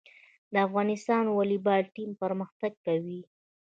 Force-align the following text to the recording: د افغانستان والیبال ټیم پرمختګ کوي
د 0.53 0.53
افغانستان 0.67 1.23
والیبال 1.29 1.83
ټیم 1.95 2.09
پرمختګ 2.23 2.71
کوي 2.85 3.21